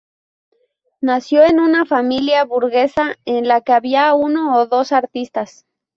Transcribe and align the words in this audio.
Nació 1.01 1.43
en 1.43 1.59
una 1.59 1.85
familia 1.85 2.43
burguesa 2.43 3.17
en 3.25 3.47
la 3.47 3.61
que 3.61 3.73
había 3.73 4.15
uno 4.15 4.57
o 4.59 4.65
dos 4.65 4.91
artistas. 4.93 5.67